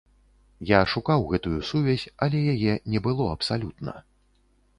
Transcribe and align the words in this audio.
Я 0.69 0.77
шукаў 0.93 1.25
гэтую 1.31 1.59
сувязь, 1.73 2.07
але 2.27 2.39
яе 2.55 2.73
не 2.95 2.99
было 3.11 3.29
абсалютна. 3.37 3.93